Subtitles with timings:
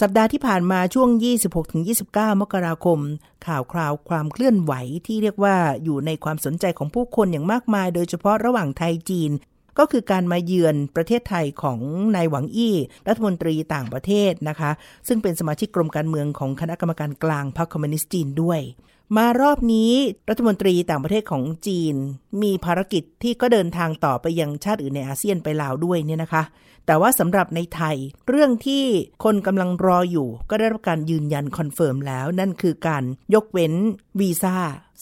[0.00, 1.08] สัปดาห์ที่ผ่านมาช่วง
[1.74, 2.98] 26-29 มกราคม
[3.46, 4.72] ข่าวคราวความเคลื่อนไหว
[5.06, 9.30] ที่เรียกว่าอยู่ในความสนใจของผู้คนอย่างมากมาย โดยเฉพาะระหว่างไทยจีน
[9.78, 11.80] ก็คือการมาเยือนประเทศไทยของ
[12.16, 12.74] นายหวังอี้
[13.08, 14.70] รัฐมนตรีต่างประเทศนะคะ
[15.08, 18.60] ซึ่งเป็นสมาชิกกรมการเมืองของคณะกรรมการกลางพรรคคอมมิวนิสต์จีนด้วย
[19.16, 19.92] มารอบนี้
[20.28, 21.94] รัฐมนตรีต่างประเทศของจีน
[22.42, 26.42] มีภารกิจที่ก็เดินทางต่อไปยังชาติอื่นในอาเซียนไปลาวด้วยเนี่ยนะคะ
[26.86, 27.96] แต่ว่าสำหรับในไทย
[28.28, 28.84] เรื่องที่
[29.24, 33.04] คนกำลังรออยู่ ก็ได้รับการยืนยันคอนเฟิร์มแล้ว นั่นคือการ
[33.34, 33.74] ยกเว้น
[34.20, 34.56] วีซ่า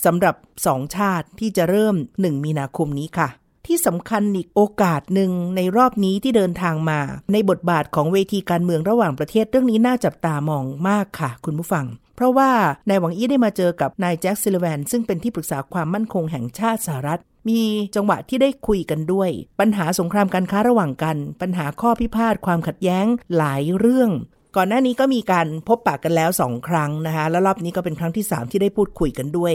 [0.05, 0.35] สำหรับ
[0.67, 3.29] สองชาติที่จะเริ่ม 1 มีนาคมนี้ค่ะ
[3.67, 7.01] ที่สำคัญอีกโอกาสหนึ่งในรอบนี้ที่เดินทางมา
[7.33, 12.51] ในบทบาทของเวทีการเมืองระหว่างประเทศเรื่องนี้น่าจับตามองมากค่ะ คุณผู้ฟัง เพราะว่า
[12.89, 17.63] นายหวังอี้ได้มาเจอกับนายเจคซัลลิแวน ซึ่งเป็นที่ปรึกษาความมั่นคงแห่งชาติสหรัฐ มี
[17.95, 24.11] จังหวะที่ได้คุยกันด้วย ปัญหาสงครามการค้าระหว่างกัน ปัญหาข้อพิพาทความขัดแย้งหลายเรื่อง
[24.57, 29.55] ก่อนหน้านี้ก็มีการพบปะกันแล้วสองครั้งนะคะ แล้วรอบนี้ก็เป็นครั้งที่ 3 ที่ได้พูดคุยกันด้วย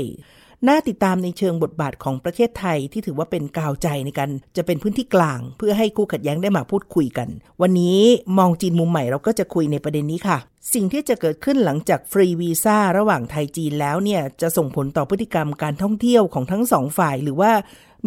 [0.66, 7.30] น่าติดตามในเชิงบทบาทของประเทศไทยที่ถือว่าเป็นกาวใจในการจะเป็นพื้นที่กลาง เพื่อให้คู่ขัดแย้งได้มาพูดคุยกัน
[7.62, 8.00] วันนี้
[8.38, 10.38] มองจีนมุมใหม่เราก็จะคุยในประเด็นนี้ค่ะ
[10.74, 17.52] สิ่งที่จะเกิดขึ้นหลังจากฟรีวีซ่าระหว่างไทยจีนแล้วเนี่ยจะส่งผลต่อพฤติกรรมการท่องเที่ยวของทั้งสองฝ่ายหรือว่า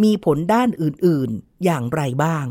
[0.02, 2.46] มีผลด้านอื่นๆ อย่างไรบ้าง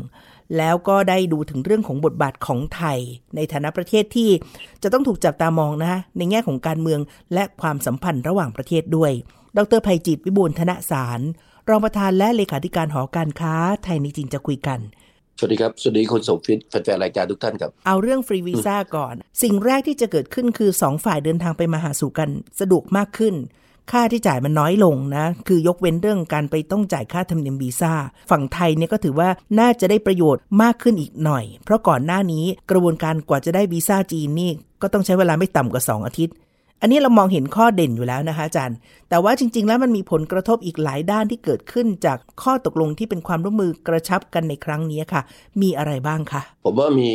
[0.56, 2.98] แล้วก็ได้ดูถึงเรื่องของบทบาทของไทย
[3.36, 4.30] ในฐานะประเทศที่
[4.82, 7.00] จะต้องถูกจับตามองนะในแง่ของการเมือง
[7.34, 9.12] และความสัมพันธ์ระหว่างประเทศด้วย
[9.58, 11.20] ดรภัยจิตวิบูลย์ธนสาร
[11.68, 14.80] รองประธานและเลขาธิการหอการค้าไทยในจีนจะคุยกัน
[15.38, 22.28] สวัสดีครับ สวัสดีคุณสมฟิตแฟนๆรายการทุกท่านครับ เอาเรื่องฟรีวีซ่าก่อน สิ่งแรกที่จะเกิดขึ้นคือสองฝ่ายเดินทางไปมาหาสู่กัน
[22.60, 23.34] สะดวกมากขึ้น
[23.92, 27.92] ค่าที่จ่ายมันน้อยลงนะ คือยกเว้นเรื่องการไปต้องจ่ายค่าธรรมเนียมวีซ่า
[28.30, 29.28] ฝั่งไทยเนี่ยก็ถือว่า
[29.60, 34.50] น่าจะได้ประโยชน์มากขึ้นอีกหน่อย เพราะก่อนหน้านี้กระบวนการกว่าจะได้วีซ่าจีนนี่
[34.82, 36.34] ก็ต้องใช้เวลาไม่ต่ำกว่า 2 อาทิตย์
[36.80, 38.76] อันนี้เรามองเห็นข้อเด่นอยู่แล้วนะคะอาจารย์
[39.10, 45.22] แต่ว่าจริง ๆ แล้วมันมีผลกระทบอีกหลายด้านที่เกิดขึ้นจากข้อตกลงที่เป็นความร่วมมือกระชับกันในครั้งนี้ค่ะ
[45.62, 47.08] มีอะไรบ้างคะผมว่ามี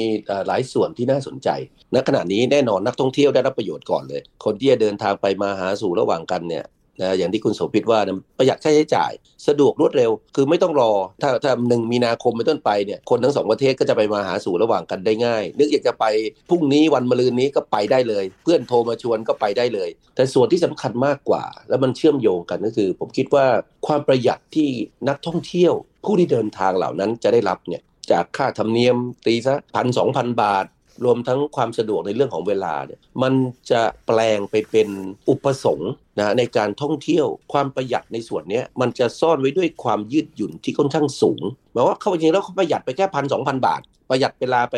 [0.47, 1.49] หลายส่วนที่น่าสนใจ
[1.93, 6.65] ณขณะนี้แน่นอนนักท่องเที่ยวได้รับประโยชน์ก่อนเลย คนที่จะเดินทางไปมาหาสู่ระหว่างกันเนี่ย
[7.01, 9.11] นะอย่างที่คุณโสภิตว่านะประหยัดค่าใช้จ่าย
[9.47, 10.91] สะดวกรวดเร็ว คือไม่ต้องรอ
[11.21, 16.05] ถ้าถ้าหนึ่งมีนาคมเป็นต้นไปเนี่ยคนทั้งสองประเทศก็จะไปมาหาสู่ระหว่างกันได้ง่าย นึกอยากจะไป
[16.49, 23.45] พรุ่งนี้วันมะรืนนี้ก็ไปได้เลย เพื่อนโทรมาชวนก็ไปได้เลย แต่ส่วนที่สำคัญมากกว่า แล้วมันเชื่อมโยงกันก็คือ ผมคิดว่า
[23.87, 24.69] ความประหยัดที่
[25.09, 25.73] นักท่องเที่ยว
[26.05, 30.65] ผู้ที่เดินทางเหล่านั้นจะได้รับเนี่ยจากค่าธรรมเนียมตีซะพันสองพันบาท
[31.03, 33.33] รวมทั้งความสะดวกในเรื่องของเวลาเนี่ยมัน
[33.71, 34.89] จะแปลงไปเป็น
[35.29, 41.41] อุปสงค์นะในการท่องเที่ยวความประหยัดในส่วนนี้มันจะซ่อนไว้ด้วยความยืดหยุ่นที่ค่อนข้างสูง
[41.73, 44.75] หมายว่าเขาจริงๆแล้วเขาประหยัดไปแค่พันสองพันบาท ประหยัดเวลาไป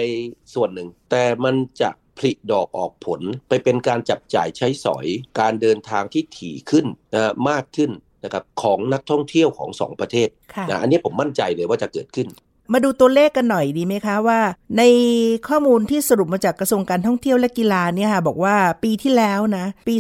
[0.54, 5.06] ส่วนหนึ่ง แต่มันจะผลิดอกออกผลไปเป็นการจับจ่ายใช้สอย
[5.40, 7.92] การเดินทางที่ถี่ขึ้นนะมากขึ้น
[8.24, 12.28] นะครับของนักท่องเที่ยวของสองประเทศค่ะนะอันนี้ผมมั่นใจเลยว่าจะเกิดขึ้น
[12.74, 14.40] มาดูตัวเลขกันหน่อยดีไหมคะว่า
[14.78, 14.84] ใน
[15.48, 19.96] ข้อมูลที่สรุปมาจากกระทรวงการท่องเที่ยวและกีฬาเนี่ยค่ะบอกว่าปีที่แล้วนะ ปี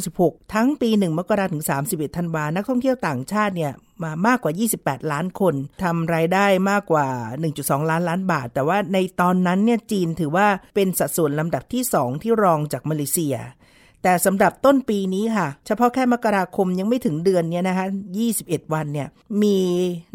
[0.00, 7.06] 2566 ทั้งปี 1 มกราถึง 31 ธันวานักท่องเที่ยวต่างชาติเนี่ยมามากกว่า 28 ล้านคนทำรายได้มากกว่า
[7.48, 13.36] 1.2 ล้านล้านบาท แต่ว่าในตอนนั้นเนี่ยจีนถือว่าเป็นสัดส่วนลำดับที่ 2 ที่รองจากมาเลเซีย
[14.02, 17.86] แต่สำหรับต้นปีนี้ค่ะ เฉพาะแค่มกราคมยังไม่ถึงเดือนเนี่ยนะคะ
[18.28, 19.08] 21 วันเนี่ย
[19.42, 19.58] มี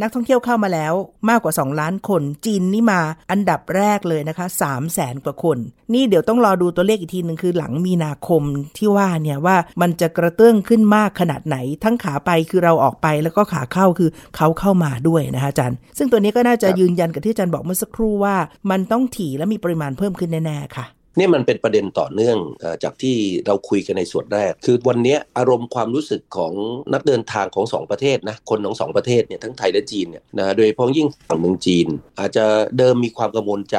[0.01, 0.93] นักท่องเที่ยวเข้ามาแล้ว
[1.29, 3.01] มากกว่า 2 ล้านคน จีนนี่มา
[3.31, 5.57] อันดับแรกเลยนะคะ3แสนกว่าคน
[5.93, 8.43] นี่เดี๋ยวต้องรอดูตัวเลขอีกทีหนึ่งคือหลังมีนาคม
[8.77, 18.35] ที่ว่าเนี่ยว่ามันจะกระเตื้องขึ้นมากขนาดไหน ทั้งขาไปคือเราออกไปแล้วก็ขาเข้าคือเขาเข้ามาด้วยนะคะอาจารย์ ซึ่งตัวนี้ก็น่าจะยืนยันกับที่อาจารย์บอกเมื่อสักครู่ว่า
[18.71, 20.87] มันต้องถี่และมีปริมาณเพิ่มขึ้นแน่ๆค่ะ
[21.17, 22.37] นี่มันเป็นประเด็นต่อเนื่อง
[22.83, 23.15] จากที่
[23.47, 26.53] เราคุยกันในส่วนแรก คือวันนี้อารมณ์ความรู้สึกของ
[26.93, 31.87] นักเดินทางของสองประเทศนะคนของสองประเทศเนี่ยทั้งไทยและจีนเนี่ยนะโดยเฉพาะยิ่งฝั่งเมืองจีน
[32.19, 32.45] อาจจะ
[32.77, 33.77] เดิมมีความกังวลใจ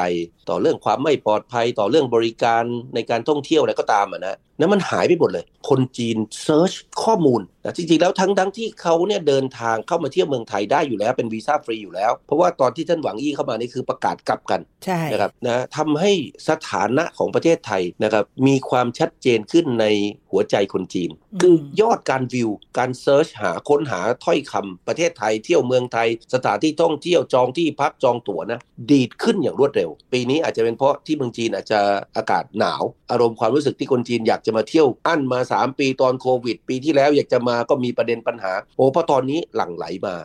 [0.49, 2.63] ต่อเรื่องความไม่ปลอดภัยต่อเรื่องบริการ
[2.95, 6.73] ในการท่องเที่ยวอะไรก็ตามอะนะนะมันหายไปหมดเลย คนจีน search
[7.03, 16.11] ข้อมูลนะจริงๆแล้วทั้งทั้งที่เขาเนี่ยเดินทางเข้ามาเที่ยวเมืองไทยได้อยู่แล้วเป็นวีซ่าฟรีอยู่แล้ว เพราะว่าตอนที่ท่านหวังอี้เข้ามานี่คือประกาศกลับกันใช่นะครับนะทำให้
[16.49, 19.85] สถานะของประเทศไทยนะครับมีความชัดเจนขึ้นใน
[20.31, 21.09] หัวใจคนจีน
[21.41, 28.59] คือยอดการวิว การเซิร์ชหาค้นหาถ้อยคำประเทศไทย เที่ยวเมืองไทย สถานที่ท่องเที่ยวจองที่พักจองตั๋วนะ
[28.91, 31.79] ดีดขึ้นอย่างรวดเร็ว ปีนี้อาจจะเป็นเพราะที่เมืองจีนอาจจะ
[32.17, 40.15] อากาศหนาว อารมณ์ความรู้สึกที่คนจีนอยากจะมาเที่ยวอั้นมา 3 ปีตอนโควิด ปีที่แล้วอยากจะมาก็มีประเด็นปัญหา โอ้เพราะตอนนี้หลั่งไหลมา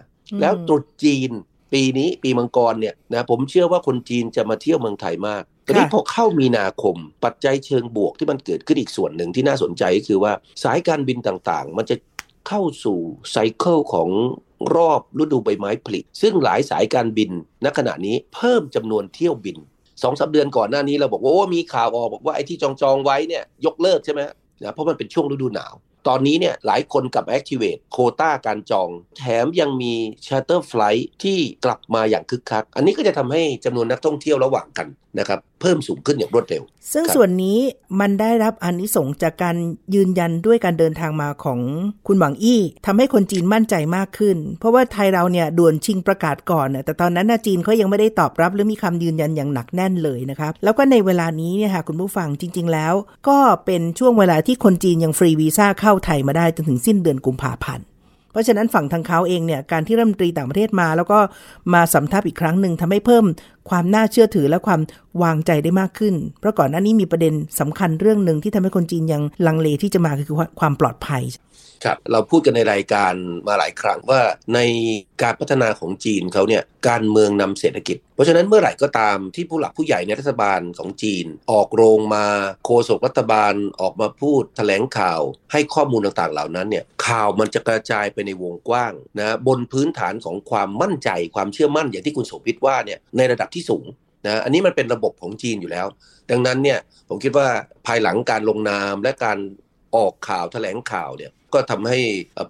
[0.40, 1.30] แล้วตรุษจีน
[1.72, 10.32] ปีนี้ปีมังกรเนี่ยนะผมเชื่อว่าคนจีนจะมาเที่ยวเมืองไทยมากทีนี้พอเข้ามีนาคม ปัจจัยเชิงบวกที่มันเกิดขึ้นอีกส่วนหนึ่งที่น่าสนใจก็คือว่า
[10.64, 11.96] สายการบินต่างๆ มันจะ
[12.48, 12.98] เข้าสู่
[13.30, 14.08] ไซเคิลของ
[14.76, 17.30] รอบฤดูใบไม้ผลิซึ่งหลายสายการบิน
[17.64, 19.56] ณขณะนี้เพิ่มจำนวนเที่ยวบิน
[20.02, 24.20] สองสาเดือนก่อนหน้านี้เราบอกว่าโอ้มีข่าวออกบอกว่าไอ้ที่จองจองไว้เนี่ยยกเลิกใช่ไหม
[24.62, 25.74] นะเพราะมันเป็นช่วงฤดูหนาว
[26.08, 28.88] ตอนนี้เนี่ยหลายคนกลับ activate โคต้าการจอง
[29.18, 29.94] แถมยังมี
[30.26, 34.86] charter flight ที่กลับมาอย่างคึกคัก อันนี้ก็จะทำให้จำนวนนักท่องเที่ยวระหว่างกัน
[35.18, 36.62] นะครับเพิ่มสูงขึ้นอย่างรวดเร็ว
[36.92, 37.58] ซึ่งครับส่วนนี้
[38.00, 39.56] มันได้รับอานิสงส์จากการ
[39.94, 41.60] ยืนยันด้วยการเดินทางมาของ
[42.06, 52.94] คุณหวังอี้ทำให้คนจีนมั่นใจมากขึ้น เพราะว่าไทยเราเนี่ยด่วนชิงประกาศก่อนน่ะแต่ตอนนั้นน่ะจีนเขายังไม่ได้ตอบรับหรือมีคำยืนยันอย่างหนักแน่นเลยนะครับแล้วก็ในเวลานี้เนี่ยค่ะคุณผู้ฟังจริง ๆ แล้ว
[53.28, 57.84] ก็เป็นช่วงเวลาที่คนจีนยังฟรีวีซ่าเข้าไทยมาได้จนถึงสิ้นเดือนกุมภาพันธ์
[58.30, 61.18] เพราะฉะนั้นฝั่งทางเขาเองเนี่ยการที่รัฐมนตรีต่างประเทศมา แล้วก็
[61.74, 63.24] มาสำทับอีกครั้งหนึ่งทำให้เพิ่ม
[63.70, 64.80] ความน่าเชื่อถือและความ
[65.22, 71.22] วางใจได้มากขึ้น เพราะก่อนหน้านี้มีประเด็นสำคัญเรื่องหนึ่งที่ทำให้คนจีนยังลังเลที่จะมาคือความปลอดภัย
[71.84, 73.14] ครับเราพูดกันในรายการ
[73.46, 74.20] มาหลายครั้งว่า
[74.54, 74.60] ใน
[75.22, 82.26] การพัฒนาของจีนเขาเนี่ยการเมืองนำเศรษฐกิจ เพราะฉะนั้นเมื่อไหร่ก็ตามที่ผู้หลักผู้ใหญ่ในรัฐบาลของจีน ออกโรงมา
[82.64, 85.20] โฆษกรัฐบาลออกมาพูดแถลงข่าว
[85.52, 93.84] ให้ข้อมูลต่างๆ เหล่านั้นเนี่ยข่าวมันจะกระจายไปในวงกว้างนะบนพื้นฐานของความมั่นใจความเชื่อมั่นอย่างที่คุณโสภิตว่าเนี่ยในระดับที่สูง
[94.26, 95.86] นะอันนี้มันเป็นระบบของจีนอยู่แล้ว
[96.30, 96.78] ดังนั้นเนี่ย
[97.08, 97.48] ผมคิดว่า
[97.86, 99.38] ภายหลังการลงนามและการ
[99.96, 101.98] ออกข่าวแถลงข่าวเนี่ย ก็ทำให้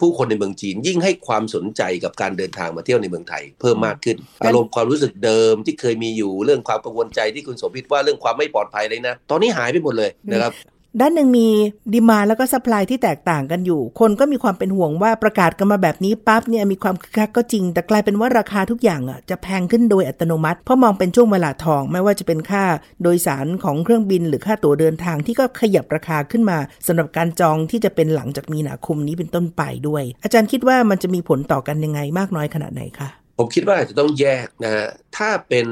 [0.01, 4.17] ผู้คนในเมืองจีนยิ่งให้ความสนใจกับการเดินทางมาเที่ยวในเมืองไทยเพิ่มมากขึ้น
[4.47, 10.53] อารมณ์ความรู้สึกเดิมที่เคยมีอยู่เรื่องความกังวลใจที่คุณโสภิตว่าเรื่องความไม่ปลอดภัยเลยนะ ตอนนี้หายไปหมดเลยนะครับ
[11.01, 11.49] ด้านหนึ่งมี
[11.93, 22.65] ดีมาแล้วก็สป라이ที่แตกต่างกันอยู่ คนก็มีความเป็นห่วงว่าประกาศกันมาแบบนี้ปั๊บเนี่ยมีความคึกคักก็จริง แต่กลายเป็นว่าราคาทุกอย่างอะจะแพงขึ้นโดยอัตโนมัติ เพราะมองเป็นช่วงเวลาทอง ไม่ว่าจะเป็นค่า
[23.03, 33.09] โดยสารของเครื่องบิน หรือค่าตั๋วเดินทางที่ก็ขยับราคาขึ้นมาสำหรับการจองที่จะเป็นหลังจากมีนาคมนี้เป็นต้นไปด้วย อาจารย์คิดว่ามันจะมีผลต่อกันยังไงมากน้อยขนาดไหนคะ
[33.39, 35.67] ผมคิดว่าอาจจะต้องแยกนะฮะถ้าเป็น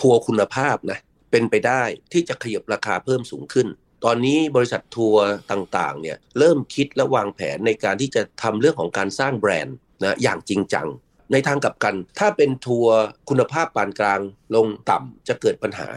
[0.00, 0.98] ทัวร์คุณภาพนะ
[1.30, 1.82] เป็นไปได้
[2.12, 3.68] ที่จะขยับราคาเพิ่มสูงขึ้น
[4.04, 10.86] ตอนนี้บริษัททัวร์ต่างๆเนี่ยเริ่มคิดและวางแผนในการที่จะทำเรื่องของการสร้างแบรนด์นะอย่างจริงจัง
[11.32, 12.96] ในทางกลับกัน ถ้าเป็นทัวร์
[13.28, 14.20] คุณภาพปานกลาง
[14.54, 15.88] ลงต่ำจะเกิดปัญหา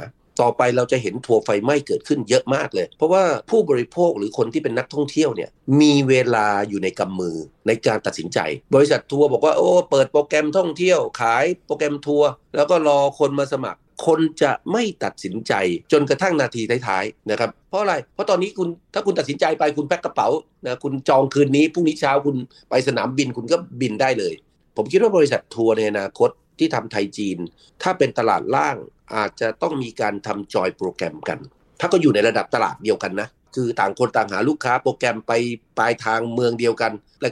[0.42, 5.50] ต่อไปเราจะเห็นทัวร์ไฟไหม้เกิดขึ้นเยอะมากเลย เพราะว่าผู้บริโภคหรือคนที่เป็นนักท่องเที่ยวเนี่ย
[5.82, 7.38] มีเวลาอยู่ในกำมือ
[7.68, 8.40] ในการตัดสินใจ
[8.76, 15.54] บริษัททัวร์บอกว่าโอ้เปิดโปรแกรมท่องเที่ยวขายโปรแกรมทัวร์แล้วก็รอคนมาสมัคร คนจะไม่ตัดสินใจ
[15.92, 20.28] จนกระทั่งนาทีท้ายๆนะครับเพราะอะไร เพราะตอนนี้คุณถ้าคุณตัดสินใจไปคุณแพ็คกระเป๋า
[20.66, 22.36] นะคุณจองคืนนี้พรุ่งนี้เช้าคุณ
[22.70, 24.34] ไปสนามบินคุณก็บินได้เลย
[24.78, 27.38] ผมคิดว่าบริษัททัวร์ในอนาคตที่ทำไทยจีน
[27.84, 28.76] ถ้าเป็นตลาดล่าง
[29.16, 31.40] อาจจะต้องมีการทำจอยโปรแกรมกัน
[31.80, 35.34] ถ้าก็อยู่ในระดับตลาดเดียวกันนะคือต่างคนต่างหาลูกค้าโปรแกรมไป
[35.78, 36.92] ปลายทางเมืองเดียวกัน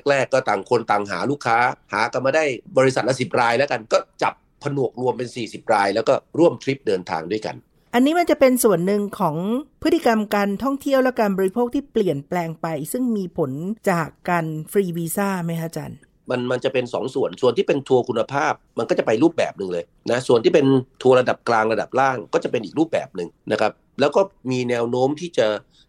[0.10, 1.58] แรก ๆ ก็ต่างคนต่างหาลูกค้า
[1.94, 2.46] หากันมาได้
[2.78, 7.56] บริษัทละสิบรายแล้วกันก็จับ ผนวกรวมเป็น 40 ราย แล้วก็ร่วมทริปเดินทางด้วยกัน
[7.94, 9.36] อันนี้มันจะเป็นส่วนหนึ่งของ
[9.82, 13.52] พฤติกรรมการท่องเที่ยวและการบริโภคที่เปลี่ยนแปลงไป ซึ่งมีผล
[13.90, 16.00] จากการฟรีวีซ่าไหมคะอาจารย์
[16.30, 20.66] มันมันจะเป็น2ส่วนส่วนที่เป็นทัวร์คุณภาพมันก็จะไปรูปแบบหนึ่งเลยนะส่วนที่เป็น
[21.02, 25.48] ทัวร์ระดับกลางระดับล่างก็จะเป็นอีกรูปแบบหนึ่งนะครับแล้วก็มีแนวโน้มที่จะ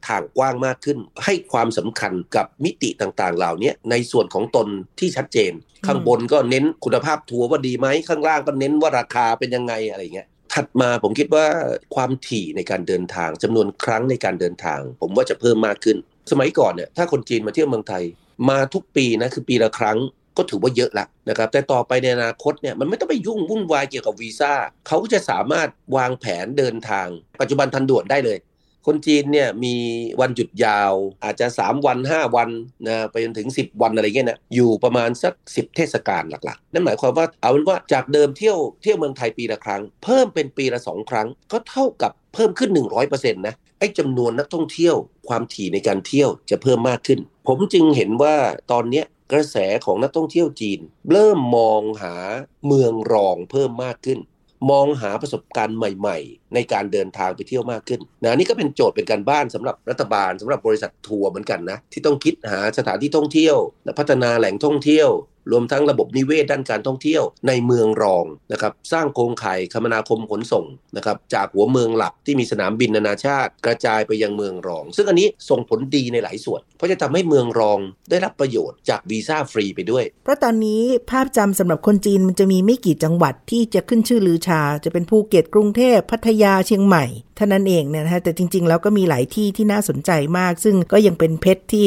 [0.09, 5.53] ถ่างกว้างมากขึ้น ให้ความสำคัญกับมิติต่างๆ เหล่านี้ในส่วนของตนที่ชัดเจน
[5.87, 11.47] ข้างบนก็เน้นคุณภาพทัวร์ว่าดีไหมข้างล่างก็เน้นว่าราคาเป็นยังไงอะไรเงี้ยถัดมาผมคิดว่า
[11.95, 15.97] ความถี่ในการเดินทางจำนวนครั้งในการเดินทาง ผมว่าจะเพิ่มมากขึ้น
[16.31, 18.03] สมัยก่อนเนี่ยถ้าคนจีนมาเที่ยวเมืองไทย
[18.51, 19.99] มาทุกปีนะคือปีละครั้ง
[20.37, 24.53] ก็ถือว่าเยอะละนะครับแต่ต่อไปในอนาคตเนี่ยมันไม่ต้องไปยุ่งวุ่นวายเกี่ยวกับวีซ่า
[24.87, 27.07] เขาก็จะสามารถวางแผนเดินทาง
[27.41, 28.39] ปัจจุบันทันด่วนได้เลย
[28.87, 29.75] คนจีนเนี่ยมี
[30.21, 30.93] วันหยุดยาว
[31.25, 32.51] อาจจะ 3 วัน 5 วัน
[32.89, 42.71] นะไปจนถึง 10 วันอะไรเงี้ยนะอยู่ประมาณสัก 10 เทศกาลหลักๆ นั่นหมายความว่าเอาเป็นว่าจากเดิมเที่ยวเที่ยวเมืองไทยปีละครั้ง เพิ่มเป็นปีละ 2 ครั้ง ก็เท่ากับเพิ่มขึ้น
[43.09, 44.95] 100%นะไอ้จำนวนนักท่องเที่ยว
[45.29, 48.35] ความถี่ในการเที่ยวจะเพิ่มมากขึ้น ผมจึงเห็นว่า
[48.73, 50.81] ตอนนี้กระแสของนักท่องเที่ยวจีน
[51.13, 52.15] เริ่มมองหา
[52.67, 54.19] เมืองรองเพิ่มมากขึ้น
[54.71, 65.09] มองหาประสบการณ์ใหม่ ๆ ในการเดินทางไปเที่ยวมากขึ้นนะนี่ก็เป็นโจทย์เป็นการบ้านสำหรับรัฐบาลสำหรับบริษัททัวร์เหมือนกันนะที่ต้องคิดหาสถานที่ท่องเที่ยวและพัฒนาแหล่งท่องเที่ยว
[65.51, 70.65] รวมทั้งระบบนิเวศด้านการท่องเที่ยวในเมืองรองนะครับสร้างโครงข่ายคมนาคมขนส่ง
[70.97, 77.79] นะครับจากหัวเมืองหลักที่มีสนามบินนานาชาติ กระจายไปยังเมืองรอง ซึ่งอันนี้ส่งผลดีในหลายส่วน เพราะจะทำให้เมืองรอง
[78.11, 87.07] ได้รับประโยชน์จากวีซ่าฟรีไปด้วย เพราะตอนนี้ภาพจำสำหรับคนจีนมันจะมีไม่กี่จังหวัดที่จะขึ้นชื่อลือชา จะเป็นภูเก็ตกรุงเทพพัทยาเชียงใหม่
[87.37, 91.87] เท่านั้นเองเนี่ยนะฮะแต่จริง ๆ แล้วก็มีหลายที่ที่น่าสนใจมาก ซึ่งก็ยังเป็นเพชรที่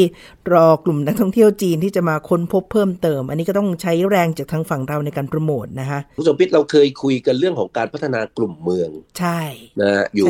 [0.53, 9.39] รอกลุ่มนักท่องเที่ยวจีนที่จะมาค้นพบเพิ่มเติมอันนี้ก็ต้องใช้แรงจากทางฝั่งเราในการโปรโมทนะคะคุณสมพิษเราเคยคุยกันเรื่องของการพัฒนากลุ่มเมือง ใช่
[9.81, 10.27] นะอยู่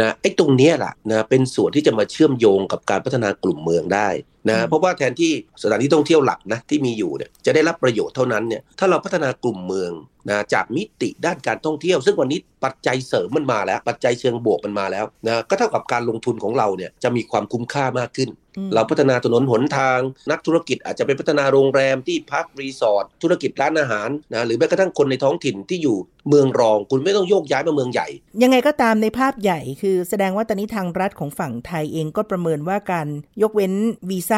[0.00, 4.08] นะไอ้ตรงนี้แหละนะเป็นส่วนที่จะมาเชื่อมโยงกับการพัฒนากลุ่มเมืองได้
[4.50, 9.92] นะเพราะว่าแทนที่สถานที่ท่องเที่ยวหลักนะที่มีอยู่เนี่ยจะได้รับประโยชน์เท่านั้นเนี่ยถ้าเราพัฒนากลุ่มเมือง
[10.30, 18.28] นะจากมิติด้านการท่องเที่ยว ซึ่งวันนี้ปัจจัยเสริมมันมาแล้ว ปัจจัยเชิงบวกมันมาแล้วนะก็เท่ากับการลงทุนของเราเนี่ยจะมีความคุ้มค่ามากขึ้น
[18.74, 19.98] เราพัฒนาถนนหนทาง
[20.30, 25.96] นักธุรกิจอาจจะไปพัฒนาโรงแรมที่พักรีสอร์ทธุรกิจร้านอาหารนะหรือแม้กระทั่งคนในท้องถิ่นที่อยู่
[26.28, 28.08] เมืองรอง คุณไม่ต้องโยกย้ายมาเมืองใหญ่
[28.42, 33.08] ยังไงก็ตามในภาพใหญ่ คือแสดงว่าตอนนี้ทางรัฐของฝั่งไทยเองก็ประเมินว่าการ
[33.42, 33.72] ยกเว้น
[34.10, 34.37] วีซ่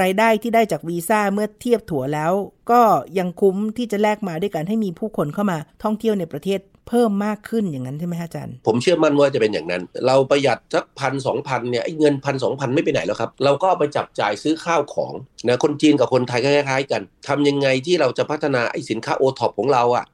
[0.00, 2.32] รายได้ที่ได้จากวีซ่าเมื่อเทียบถั่วแล้ว
[2.70, 2.80] ก็
[3.18, 15.12] ยังคุ้มที่จะแลกมาด้วยการให้มีผู้คนเข้ามาท่องเที่ยวในประเทศเพิ่มมากขึ้นอย่างนั้นใช่ไหมอาจารย์ ผมเชื่อมั่นว่าจะเป็นอย่างนั้น เราประหยัดสักพันสองพันเนี่ยเงินพันสองพันไม่ไปไหนแล้วครับ เราก็เอาไปจับจ่ายซื้อข้าวของ
[15.46, 20.04] นะคนจีนกับคนไทยคล้ายๆกันทำยังไงที่เราจะพัฒนาไอ้สินค้าโอท็อปของเราอะ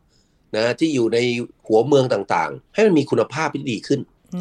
[0.57, 1.19] นะที่อยู่ใน
[1.67, 4.01] หัวเมืองต่างๆ ให้มันมีคุณภาพที่ดีขึ้น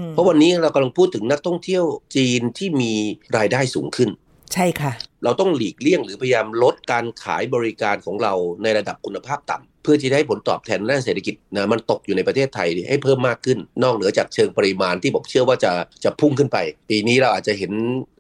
[0.09, 1.83] เพราะวันนี้เรากำลังพูดถึงนักท่องเที่ยว
[2.15, 2.93] จีนที่มี
[3.37, 4.09] รายได้สูงขึ้น
[4.53, 4.91] ใช่ค่ะ
[5.23, 15.71] เราต้องหลีกเลี่ยงหรือพยายามลดการขายบริการของเราในระดับคุณภาพต่ำ พื่อที่ได้ผลตอบแทนด้านเศรษฐกิจนะมันตกอยู่ในประเทศไทยให้เพิ่มมากขึ้น นอกเหนือจากเชิงปริมาณที่ผมเชื่อว่าจะ
[16.03, 16.57] จะพุ่งขึ้นไป
[16.89, 17.71] ปีนี้เราอาจจะเห็น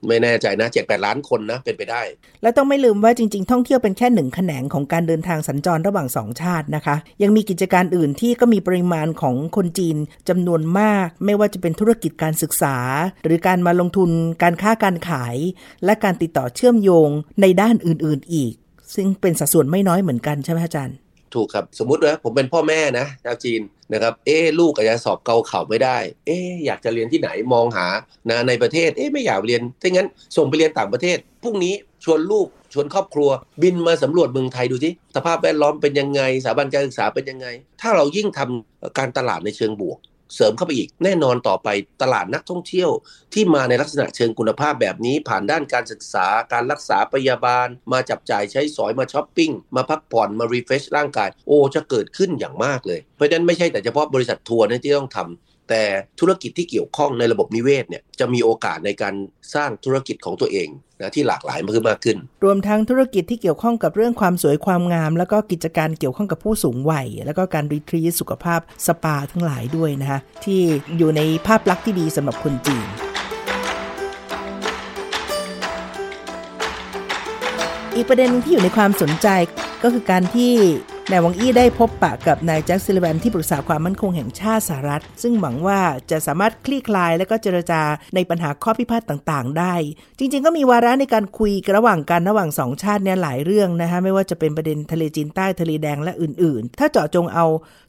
[0.07, 2.01] ไม่แน่ใจนะเจ็ดแปดล้านคนนะเป็นไปได้
[2.41, 9.97] และต้องไม่ลืมว่าจริง ๆ ท่องเที่ยวเป็นแค่หนึ่งแขนงของการเดินทางสัญจรระหว่างสองชาตินะคะ ยังมีกิจการอื่นที่ก็มีปริมาณของคนจีน
[10.29, 12.77] จำนวนมาก ไม่ว่าจะเป็นธุรกิจการศึกษา
[13.23, 14.09] หรือการมาลงทุน
[14.43, 15.35] การค้าการขาย
[15.85, 17.09] และการติดต่อเชื่อมโยง
[17.41, 18.53] ในด้านอื่น ๆ อีก
[18.95, 20.95] ซึ่งเป็นสัดส่วนไม่น้อยเหมือนกันใช่ไหมอาจารย์
[21.35, 23.61] ถูกครับสมมติว่าผมเป็นพ่อแม่นะชาวจีน
[23.93, 27.87] นะครับเอ๊ลูกอาจจะสอบเกาเข่าไม่ได้ เอ๊อยากจะเรียนที่ไหนมองหา
[28.29, 30.07] นะในประเทศเอ๊ไม่อยากเรียนถ้างั้น
[30.37, 33.29] ส่งไปเรียนต่างประเทศพรุ่งนี้ชวนลูกชวนครอบครัว
[33.61, 37.47] บินมาสำรวจเมืองไทยดูสิสภาพแวดล้อมเป็นยังไงสถาบันการศึกษาเป็นยังไง
[37.81, 39.97] ถ้าเรายิ่งทำการตลาดในเชิงบวก
[40.35, 41.67] เสริมเข้าไปอีก แน่นอนต่อไป
[42.01, 42.89] ตลาดนักท่องเที่ยว
[43.33, 55.83] ที่มาในลักษณะเชิงคุณภาพแบบนี้ ผ่านด้านการศึกษาการรักษาพยาบาล มาจับจ่ายใช้สอยมาช้อปปิ้ง มาพักผ่อนมารีเฟชร่างกาย โอ้จะเกิดขึ้นอย่างมากเลย เพราะฉะนั้นไม่ใช่แต่เฉพาะบริษัททัวร์นะที่ต้องทำแต่
[56.19, 59.15] ธุรกิจที่เกี่ยวข้องในระบบนิเวศเนี่ยจะมีโอกาสในการ
[59.55, 60.69] สร้างธุรกิจของตัวเอง
[61.01, 70.59] นะที่หลากหลายมากขึ้นมากขึ้น รวมทั้งธุรกิจที่เกี่ยวข้องกับเรื่องความสวยความงาม แล้วก็กิจการเกี่ยวข้องกับผู้สูงวัย แล้วก็การรีทรีสุขภาพสปาทั้งหลายด้วยนะคะที่
[70.97, 72.87] อยู่ในภาพลักษณ์ที่ดีสำหรับคนจีน
[77.95, 79.27] อีกประเด็นที่อยู่ในความสนใจ
[79.83, 80.53] ก็คือการที่
[81.11, 85.79] นายวังอี้ได้พบปะกับนายแจ็คซิลิแวนที่ปรึกษาความมั่นคงแห่งชาติสหรัฐ ซึ่งหวังว่า
[86.11, 87.81] จะสามารถคลี่คลายและก็เจรจา
[88.15, 89.75] ในปัญหาข้อพิพาทต่างๆ ได้
[90.19, 97.45] จริง ๆ ก็มีวาระในการคุยระหว่างกันระหว่างสองชาติเนี่ยหลายเรื่องนะคะไม่ว่าจะเป็นประเด็นทะเลจีนใต้ทะเลแดงและอื่น ๆ ถ้าเจาะจงเอา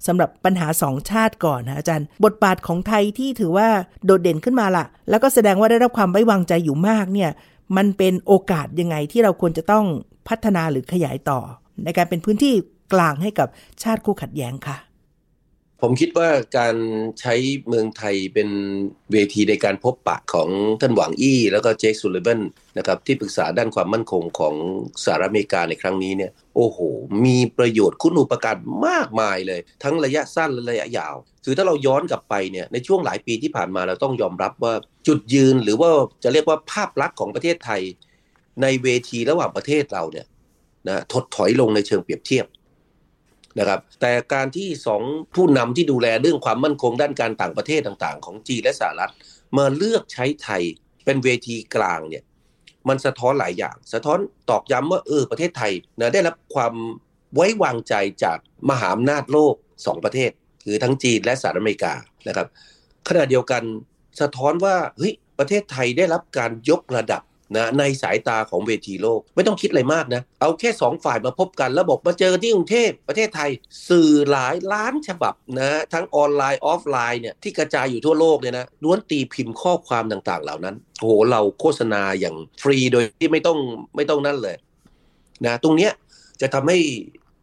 [0.06, 3.68] สำหรับปัญหาสองชาติก่อนนะอาจารย์ บทบาทของไทยที่ถือว่า
[4.04, 7.30] โดดเด่นขึ้นมาละแล้วก็แสดงว่าได้รับความไว้วางใจอยู่มากเนี่ย
[7.76, 9.84] มันเป็นโอกาสยังไงที่เราควรจะต้อง
[10.28, 11.40] พัฒนาหรือขยายต่อ
[11.84, 12.54] ในการเป็นพื้นที่
[12.92, 13.48] กลางให้กับ
[13.82, 14.78] ชาติคู่ขัดแย้งค่ะ
[15.84, 16.28] ผมคิดว่า
[16.58, 16.76] การ
[17.20, 17.34] ใช้
[17.66, 18.48] เมืองไทยเป็น
[19.12, 20.48] เวทีในการพบปะของ
[20.80, 22.40] ท่านหวังอี้ แล้วก็เจคซูลิเบน
[22.78, 24.54] นะครับที่ปรึกษาด้านความมั่นคงของ
[25.04, 26.78] สหรัฐอเมริกาในครั้งนี้เนี่ยโอ้โห
[27.24, 28.56] มีประโยชน์คุณอุปการ
[28.86, 34.74] มากมายเลย ทั้งระยะสั้นและระยะยาว คือถ้าเราย้อนกลับไปเนี่ยในช่วงหลายปีที่ผ่านมาเราต้องยอมรับว่า
[35.06, 35.90] จุดยืนหรือว่า
[36.24, 37.82] จะเรียกว่าภาพลักษณ์ของประเทศไทย
[38.62, 40.26] ในเวทีระหว่างประเทศเราเนี่ย
[40.88, 42.46] นะถดถอยลงในเชิงเปรียบเทียบ
[43.58, 45.02] นะครับแต่การที่สอง
[45.34, 49.12] ผู้นำที่ดูแลเรื่องความมั่นคงด้านการต่างประเทศต่าง ๆ ของจีนและสหรัฐ
[49.56, 50.62] มาเลือกใช้ไทย
[51.04, 52.24] เป็นเวทีกลางเนี่ย
[52.88, 54.18] มันสะท้อนหลายอย่าง สะท้อน
[54.50, 56.74] ตอกย้ำว่าเออประเทศไทยนะได้รับความ
[57.34, 58.38] ไว้วางใจจาก
[58.70, 59.54] มหาอำนาจโลก
[59.86, 60.30] สองประเทศ
[60.64, 61.92] คือทั้งจีนและสหรัฐอเมริกา
[62.28, 62.46] นะครับ
[63.08, 63.62] ขณะเดียวกัน
[64.20, 67.22] สะท้อนว่าเฮ้ยประเทศไทยได้รับการยกระดับ
[67.56, 73.50] นะในสายตาของเวทีโลก ไม่ต้องคิดอะไรมากนะ เอาแค่สองฝ่ายมาพบกันแล้วบอกมาเจอที่กรุงเทพประเทศไทย
[73.88, 83.58] สื่อหลายล้านฉบับนะทั้งออนไลน์ออฟไลน์เนี่ยที่กระจายอยู่ทั่วโลกเนี่ยนะล้วนตีพิมพ์ข้อความต่างๆ เหล่านั้นโอ้โหเราโฆษณาอย่างฟรีโดยที่ไม่ต้อง
[83.96, 84.56] ไม่ต้องนั่นเลย
[85.46, 85.92] นะตรงเนี้ย
[86.40, 86.78] จะทำให้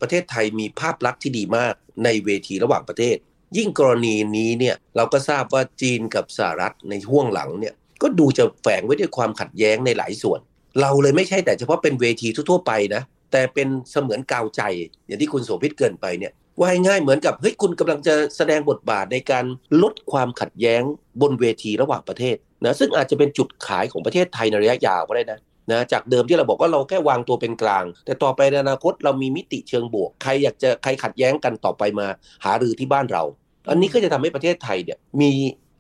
[0.02, 1.74] ประเทศไทยมีภาพลักษณ์ที่ดีมาก
[2.04, 3.18] ในเวทีระหว่างประเทศ
[3.58, 10.40] ยิ่งกรณีนี้เนี่ยเราก็ทราบว่าจีนกับสหรัฐในห่วงหลังเนี่ย ก็ดูจะแฝงไว้ด้วยความขัดแย้งในหลายส่วน
[10.82, 13.02] เราเลยไม่ใช่แต่เฉพาะเป็นเวทีทั่วๆไปนะ
[13.32, 14.62] แต่เป็นเสมือนกาวใจ
[15.08, 19.46] อย่างที่คุณโสภิตเกินไปเนี่ยว่าง่ายเหมือนกับเฮ้ยคุณกำลังจะแสดงบทบาทในการ
[19.82, 20.82] ลดความขัดแย้ง
[21.22, 22.36] บนเวทีระหว่างประเทศ
[22.66, 25.40] นะซึ่งอาจจะเป็นจุดขายของประเทศไทยในระยะยาวก็ได้นะ
[25.72, 32.08] นะจากเดิมที่เราบอกว่าเราแค่วางตัวเป็นกลาง แต่ต่อไปในอนาคตเรามีมิติเชิงบวก ใครอยากจะใครขัดแย้งกันต่อไปมา
[32.46, 33.24] หารือที่บ้านเรา
[33.70, 35.32] อันนี้ก็จะทำให้ประเทศไทยเนี่ยมี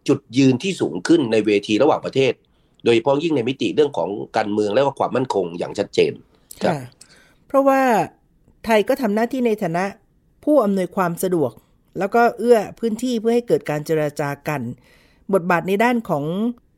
[0.07, 2.33] จุดยืนที่สูงขึ้นในเวทีระหว่างประเทศ
[2.83, 6.11] โดยเฉพาะยิ่งในมิติเรื่องของการเมืองและความมั่นคงอย่างชัดเจน
[6.63, 6.73] ค่ะ
[7.47, 7.81] เพราะว่า
[8.65, 9.85] ไทยก็ทำหน้าที่ในฐานะ
[10.43, 11.51] ผู้อำนวยความสะดวก
[11.99, 14.61] แล้วก็เอื้อพื้นที่เพื่อให้เกิดการเจราจากัน
[15.33, 16.23] บทบาทในด้านของ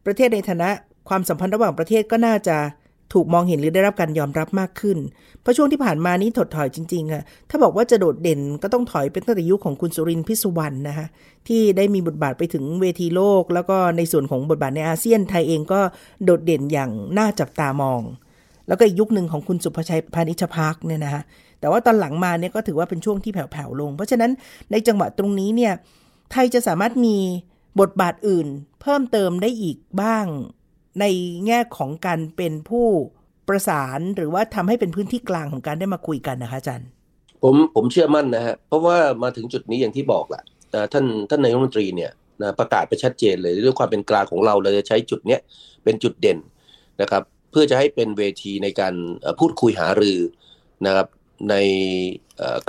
[0.06, 0.70] ประเทศในฐานะ
[1.10, 2.58] ความสัมพันธ์ระหว่างประเทศก็น่าจะ
[3.14, 4.98] ถูกมองเห็นหรือได้รับการยอมรับมากขึ้น
[5.42, 11.08] เพราะช่วงที่ผ่านมานี้ถดถอยจริงๆค่ะถ้าบอกว่าจะโดดเด่นก็ต้องถอยเป็นตั้งแต่ยุคของคุณสุรินทร์พิสุวรรณนะคะ
[11.48, 15.80] ที่ได้มีบทบาทไปถึงเวทีโลก แล้วก็ในส่วนของบทบาทในอาเซียนไทยเองก็
[16.24, 18.02] โดดเด่นอย่างน่าจับตามอง
[18.68, 21.22] แล้วก็อีกยุคหนึ่งของคุณสุภชัยพานิชพักเนี่ยนะคะ
[21.60, 24.32] แต่ว่าตอนหลังมาเนี่ยก็ถือว่าเป็นช่วงที่แผ่วๆลง เพราะฉะนั้น
[24.72, 25.74] ในจังหวะตรงนี้เนี่ย
[26.32, 27.18] ไทยจะสามารถมี
[27.80, 28.48] บทบาทอื่น
[28.82, 30.26] เพิ่มเติมได้อีกบ้าง
[31.00, 31.06] ใน
[31.46, 32.88] แง่ของการเป็นผู้
[33.48, 36.88] ประสานหรือว่าทำให้เป็นพื้นที่กลางของการได้มาคุยกันนะคะอาจารย์
[37.44, 40.44] ผมผมเชื่อมั่นนะฮะเพราะว่ามาถึงจุดนี้อย่างที่บอกแหละ
[40.94, 45.42] ท่านท่านนายกรัฐมนตรีเนี่ยนะประกาศไปชัดเจนเลยด้วยความเป็นกลางของเราเราจะใช้จุดเนี้ย
[45.84, 46.40] เป็นจุดเด่น
[47.02, 48.94] นะครับ เพื่อจะให้เป็นเวทีในการ
[49.40, 50.20] พูดคุยหารือ
[50.86, 51.08] นะครับ
[51.50, 51.56] ใน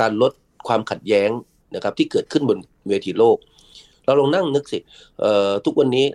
[0.00, 0.32] การลด
[0.68, 1.30] ความขัดแย้ง
[1.74, 2.58] นะครับ ที่เกิดขึ้นบน
[2.88, 3.36] เวทีโลก
[4.10, 4.78] เราลองนั่งนึกสิ
[5.64, 6.06] ทุกวันนี้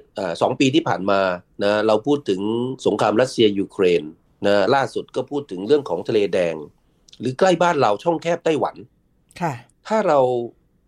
[0.42, 1.22] สองปีที่ผ่านมา
[1.64, 2.42] นะเราพูดถึง
[2.86, 4.04] สงครามรัสเซียยูเครน
[4.48, 6.56] นะล่าสุดก็พูดถึงเรื่องของทะเลแดง
[7.20, 8.76] หรือใกล้บ้านเราช่องแคบไต้หวัน
[9.42, 9.54] ค่ะ
[9.88, 10.20] ถ้าเรา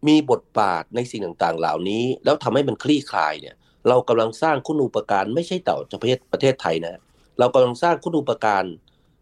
[0.07, 3.55] มีบทบาทในสิ่งต่างๆ เหล่านี้ แล้วทำให้มันคลี่คลายเนี่ย
[3.89, 6.99] เรากำลังสร้างคุณูปการไม่ใช่ต่อประเทศประเทศไทยนะ
[7.39, 8.63] เรากำลังสร้างคุณูปการ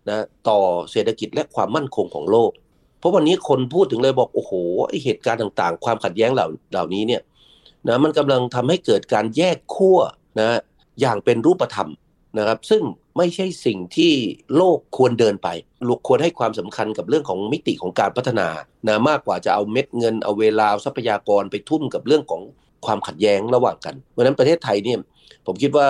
[0.10, 0.60] นะต่อ
[0.92, 2.52] เศรษฐกิจและความมั่นคงของโลก
[3.00, 4.52] เพราะวันนี้คนพูดถึงเลยบอกโอ้โห
[4.90, 7.22] ไอเหตุการณ์ต่างๆ ความขัดแย้งเหล่าเหล่านี้เนี่ย
[7.88, 10.00] นะมันกำลังทำให้เกิดการแยกขั้ว
[10.40, 10.60] นะ
[11.02, 11.90] อย่างเป็นรูปธรรม
[12.38, 12.84] นะครับ ซึ่ง
[13.18, 14.14] ไม่ใช่สิ่งที่
[14.56, 15.48] โลกควรเดินไป
[15.88, 18.48] ลูกควรให้ความสำคัญกับเรื่องของมิติของการพัฒนา
[18.88, 22.42] นะมากกว่าจะเอาเม็ดเงินเอาเวลาทรัพยากรไปทุ่มกับเรื่องของ
[22.86, 25.00] ความขัดแย้งระหว่างกันเพราะนั้นประเทศไทยเนี่ย
[25.46, 25.90] ผมคิดว่า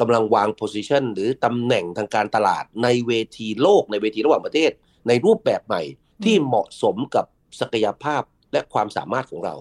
[0.00, 4.70] กำลังวางโพสิชันหรือตำแหน่งทางการตลาดในเวทีโลกในเวทีระหว่างประเทศ
[5.08, 5.82] ในรูปแบบใหม่
[6.24, 7.24] ที่เหมาะสมกับ
[7.60, 8.22] ศักยภาพ
[8.52, 9.54] และความสามารถของเรา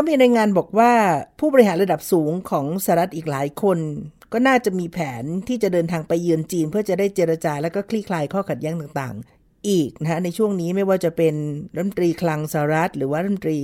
[0.00, 0.92] ก็มีรายงานบอกว่า
[1.38, 3.78] ผู้บริหารระดับสูงของสหรัฐอีกหลายคน
[4.32, 9.14] ก็น่าจะมีแผนที่จะเดินทางไปเยือนจีน เพื่อจะได้เจรจาและก็คลี่คลายข้อขัดแย้งต่าง
[9.68, 11.34] อีกนะในช่วงนี้ไม่ว่าจะเป็น
[11.74, 13.58] รัฐมนตรีคลังสหรัฐ หรือว่ารัฐมนตรี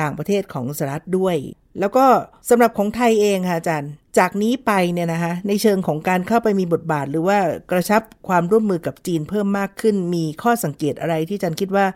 [0.00, 1.36] ต่างประเทศของสหรัฐด้วย
[1.80, 2.04] แล้วก็
[2.50, 7.38] สำหรับของไทยเองค่ะอาจารย์ จากนี้ไปเนี่ยนะคะในเชิงของการเข้าไปมีบทบาท หรือว่า
[7.70, 11.86] กระชับความร่วมมือกับจีนเพิ่มมากขึ้น มีข้อสังเกตอะไรที่อาจารย์คิดว่า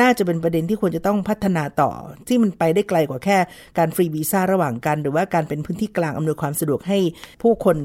[0.00, 1.90] น่าจะเป็นประเด็นที่ควรจะต้องพัฒนาต่อ
[2.28, 3.38] ที่มันไปได้ไกลกว่าแค่
[3.78, 6.98] การฟรีวีซ่าระหว่างกัน หรือว่าการเป็นพื้นที่กลางอำนวยความสะดวกให้
[7.42, 7.76] ผู้คน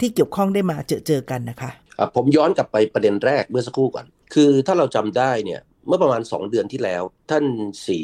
[0.00, 1.70] ที่เกี่ยวข้องได้มาเจอเจอกันนะคะ
[2.16, 7.44] ผมย้อนกลับไปประเด็นแรกเมื่อสักครู่ก่อน คือถ้าเราจำได้เนี่ยเมื่อประมาณ 2 เดือนที่แล้ว ท่าน
[7.86, 7.98] สี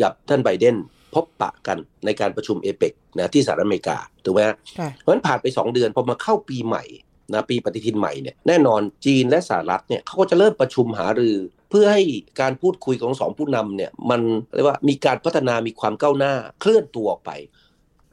[0.00, 0.76] กับท่านไบเดน
[1.14, 4.40] พบปะกันในการประชุมเอเปกนะที่สหรัฐอเมริกาถูกไหม
[5.00, 6.84] เพราะฉะนั้นผ่านไป 2 เดือนพอมาเข้าปีใหม่
[7.32, 11.36] นะปีปฏิทินใหม่เนี่ยแน่นอนจีนและสหรัฐเนี่ยเขาก็จะเริ่มประชุมหารือ
[11.70, 12.02] เพื่อให้
[12.40, 14.20] การพูดคุยของสองผู้นำเนี่ยมัน
[14.54, 17.30] เรียกว่ามีการพัฒนามีความก้าวหน้าเคลื่อนตัวออกไป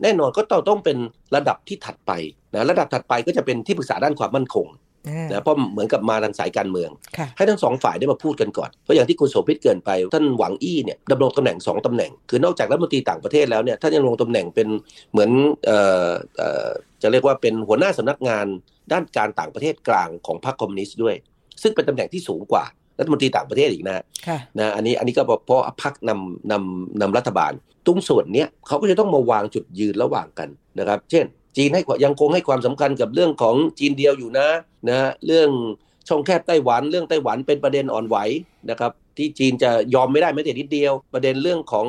[0.03, 0.97] แน่นอนก็ต้องต้องเป็น
[1.35, 2.11] ระดับที่ถัดไป
[2.53, 4.67] นะระดับถัดไปก็จะเป็นที่ปรึกษาด้านความมั่นคง
[5.29, 6.89] นะเพราะเหมือนกับมาทางสายการเมือง
[7.37, 14.67] ให้ทั้งสองฝ่ายได้มาพูดกันก่อน เพราะอย่างที่คุณโสภิตเกินไปท่านหวังอี้เนี่ยดำรงตำแหน่ง 2ตำแหน่ง คือนอกจากรัฐมนตรีต่างประเทศแล้วเนี่ยท่านยังลงตำแหน่งเป็น
[15.11, 15.29] เหมือน
[15.65, 16.67] เอ่อเอ่อ
[17.01, 18.45] จะเรียกว่าเป็นหัวหน้าสำนักงาน
[18.91, 21.15] ด้านการต่างประเทศกลางของพรรคคอมมิวนิสต์ด้วย
[21.61, 22.63] ซึ่งเป็นตำแหน่งที่สูงกว่า
[22.99, 24.03] รัฐมนตรีต่างประเทศอีกนะ
[24.59, 27.51] นะอันนี้อันนี้ก็เพราะพรรคนำนำนำรัฐบาล
[27.85, 31.25] ตรงส่วนเนี้ยเขาก็จะต้องมาวางจุดยืนระหว่างกันนะครับ เช่น
[31.57, 34.47] จีนให้ยังคงให้ความสำคัญกับเรื่องของจีนเดียวอยู่นะ
[34.89, 35.49] นะเรื่อง
[36.07, 38.17] ช่องแคบไต้หวันเรื่องไต้หวันเป็นประเด็นอ่อนไหว
[38.69, 41.87] นะครับที่จีนจะยอมไม่ได้แม้แต่นิดเดียว ประเด็นเรื่องของ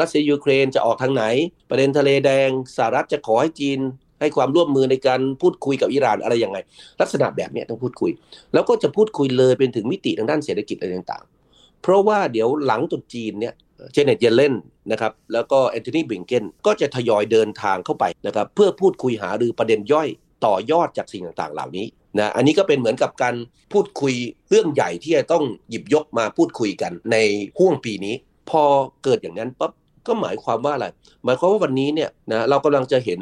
[0.00, 1.24] รัสเซียยูเครนจะออกทางไหน
[1.70, 3.78] ประเด็นทะเลแดงสหรัฐจะขอให้จีน
[4.22, 6.58] ให้ความร่วมมือในการพูดคุยกับอิหร่านอะไรยังไง
[7.00, 8.10] ลักษณะแบบนี้ต้องพูดคุย
[8.54, 13.54] แล้วก็จะพูดคุยเลยเป็นถึงมิติทางด้านเศรษฐกิจอะไรต่างๆ เพราะว่าเดี๋ยวหลังตรุษจีนเนี่ย
[13.92, 14.54] เจเน็ตเยเลน
[14.92, 20.08] นะครับแล้วก็แอนโทนีบลิงเคนก็จะทยอยเดินทางเข้าไปนะครับเพื่อพูดคุยหารือประเด็นย่อย
[20.44, 21.86] ต่อยอดจากสิ่งต่างๆ เหล่านี้
[22.18, 23.34] นะอันนี้ก็เป็นเหมือนกับการ
[23.72, 24.14] พูดคุย
[24.48, 27.16] เรื่องใหญ่ที่จะต้องหยิบยกมาพูดคุยกันใน
[27.58, 28.14] ห่วงปีนี้
[28.50, 28.62] พอ
[29.04, 29.72] เกิดอย่างนั้นปั๊บ
[30.06, 30.86] ก็หมายความว่าอะไร
[31.24, 33.20] หมายความว่าวันนี้เนี่ยนะเรากำลังจะเห็น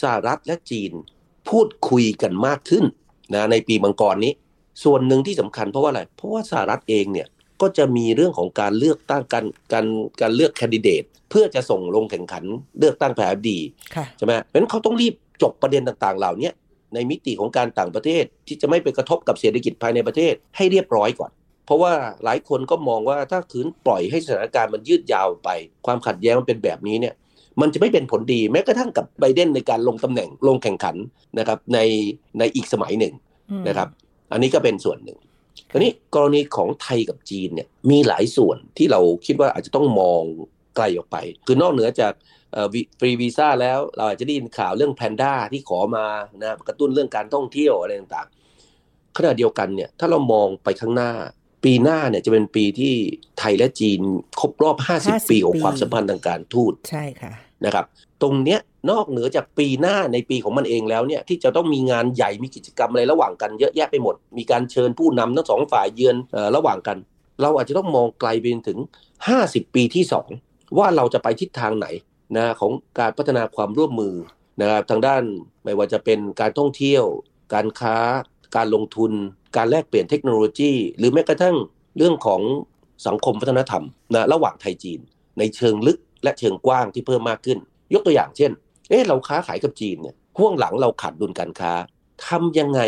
[0.00, 0.92] สหรัฐและจีน
[1.48, 2.84] พูดคุยกันมากขึ้น
[3.34, 4.32] นะในปีมังกรนี้
[4.84, 7.28] ส่วนหนึ่งที่สำคัญเพราะว่าอะไร เพราะว่าสหรัฐเองเนี่ย
[7.60, 9.86] ก็จะมีเรื่องของการเลือกตั้งการการ
[10.20, 12.44] การเลือกแคนดิเดต เพื่อจะส่งลงแข่งขัน
[12.78, 13.58] เลือกตั้งแพ้ดี
[14.18, 16.50] ใช่ไหมเพราะฉะนั้นเขาต้องรีบจบประเด็นต่างๆ เหล่านี้
[16.94, 21.30] ในมิติของการต่างประเทศที่จะไม่ไปกระทบกับเศรษฐกิจภายในประเทศให้เรียบร้อยก่อน
[21.66, 21.92] เพราะว่า
[22.24, 25.50] หลายคนก็มองว่าถ้าขืนปล่อยให้สถานการณ์มันยืดยาวไป
[25.86, 27.14] ความขัดแย้งมันเป็นแบบนี้เนี่ย
[27.60, 30.96] มันจะไม่เป็นผลดีแม้กระทั่งกับไบเดนในการลงตำแหน่งลงแข่งขัน
[31.38, 31.78] นะครับใน
[32.38, 33.14] ในอีกสมัยหนึ่ง
[33.68, 33.88] นะครับ
[34.32, 35.18] อันนี้ก็เป็นส่วนหนึ่ง
[35.70, 40.22] คราวนี้กรณีของไทยกับจีนเนี่ยมีหลายส่วนที่เราคิดว่าอาจจะต้องมอง
[40.76, 41.16] ไกลออกไป
[41.46, 42.12] คือนอกเหนือจาก
[42.98, 46.06] ฟรีวีซ่าแล้วเราอาจจะได้ยินข่าวเรื่องแพนด้าที่ขอมา
[46.42, 51.12] นะกระตุ้นเรื่องการท่องเที่ยวอะไรต่างๆขณะเดียวกันเนี่ยถ้าเรามองไปข้างหน้า
[51.64, 52.94] ปีหน้าเนี่ยจะเป็นปีที่
[53.38, 54.00] ไทยและจีน
[54.40, 57.32] ครบรอบ 50 ปีของความสัมพันธ์ทางการทูตใช่ค่ะ
[57.64, 57.84] นะครับ
[58.22, 66.16] ตรงเนี้ยนอกเหนือจากปีหน้าในปีของมันเองแล้วเนี่ยที่จะต้องมีงานใหญ่มีกิจกรรมอะไรระหว่างกันเยอะแยะไปหมด มีการเชิญผู้นำทั้งสองฝ่ายเยือน
[66.56, 66.98] ระหว่างกัน
[67.42, 68.78] เราอาจจะต้องมองไกลไปถึง
[69.26, 70.04] 50 ปีที่
[70.40, 71.86] 2 ว่าเราจะไปทิศทางไหน
[72.36, 74.14] นะของการพัฒนาความร่วมมือ
[74.60, 75.22] นะครับทางด้าน
[75.64, 77.04] ไม่ว่าจะเป็นการท่องเที่ยว
[77.54, 77.96] การค้า
[78.56, 79.12] การลงทุน
[79.56, 81.56] การแลกเปลี่ยนเทคโนโลยี หรือแม้กระทั่ง
[81.96, 82.42] เรื่องของ
[83.06, 85.00] สังคมวัฒนธรรมนะระหว่างไทยจีน
[85.38, 87.58] ในเชิงลึก และเชิงกว้างที่เพิ่มมากขึ้น
[87.94, 88.50] ยกตัวอย่างเช่น
[88.88, 91.72] เอ๊ะเราค้าขายกับจีนเนี่ยห่วงหลังเราขาดดุลการค้า
[92.26, 92.80] ทำยังไง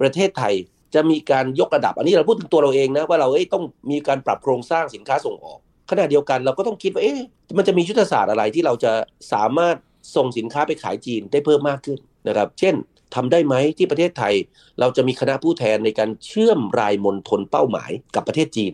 [0.00, 0.54] ประเทศไทย
[0.94, 5.58] จะมีการยกระดับ อันนี้เราพูดถึงตัวเราเองนะว่าเราเอ้ต้องมีการปรับโครงสร้างสินค้าส่งออก
[5.90, 7.20] ขณะเดียวกันเราก็ต้องคิดว่าเอ๊ะ
[7.56, 8.92] มันจะมียุทธศาสตร์อะไรที่เราจะ
[9.32, 9.76] สามารถ
[10.16, 11.98] ส่งสินค้าไปขายจีนได้เพิ่มมากขึ้น
[12.28, 12.74] นะครับ เช่น
[13.14, 14.34] ทำได้ไหมที่ประเทศไทย
[14.80, 18.72] เราจะมีคณะผู้แทนในการเชื่อมรายมณฑลเป้าหมายกับประเทศจีน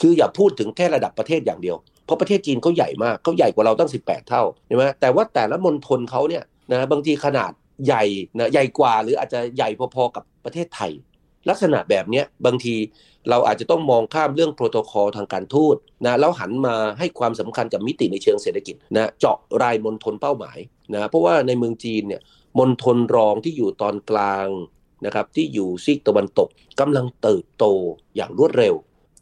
[0.00, 1.76] คืออย่าพูดถึงแค่ระดับประเทศอย่างเดียว
[2.10, 7.52] ราะประเทศจีนเขาใหญ่มากเขาใหญ่กว่าเราตั้ง 18 เท่าใช่ไหมแต่ว่าแต่ละมณฑลเขาเนี่ยนะบางทีขนาด
[7.86, 8.04] ใหญ่
[8.38, 10.92] นะใหญ่กว่าหรืออาจจะใหญ่พอๆกับประเทศไทย
[11.48, 12.74] ลักษณะแบบนี้บางที
[13.30, 20.58] เราอาจจะต้องมองข้ามเรื่องโปรโตคอลทางการทูตนะแล้วหันมาให้ความสำคัญกับมิติในเชิงเศรษฐกิจนะเจาะรายมณฑลเป้าหมาย
[20.92, 22.20] นะเพราะว่าในเมืองจีนเนี่ย
[22.58, 24.48] มณฑลรองที่อยู่ตอนกลาง
[25.06, 26.48] นะครับที่อยู่ซีกตะวันตก
[26.80, 27.64] กำลังเติบโต
[28.16, 28.74] อย่างรวดเร็ว